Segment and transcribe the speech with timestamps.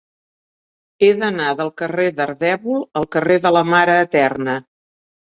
[1.01, 4.57] He d'anar del carrer d'Ardèvol al carrer de la Mare Eterna.